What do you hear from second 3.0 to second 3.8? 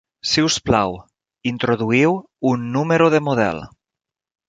de model.